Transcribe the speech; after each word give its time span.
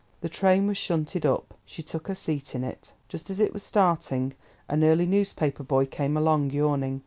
The 0.21 0.29
train 0.29 0.65
was 0.65 0.77
shunted 0.79 1.27
up; 1.27 1.53
she 1.63 1.83
took 1.83 2.07
her 2.07 2.15
seat 2.15 2.55
in 2.55 2.63
it. 2.63 2.93
Just 3.07 3.29
as 3.29 3.39
it 3.39 3.53
was 3.53 3.61
starting, 3.61 4.33
an 4.67 4.83
early 4.83 5.05
newspaper 5.05 5.61
boy 5.61 5.85
came 5.85 6.17
along, 6.17 6.49
yawning. 6.49 6.99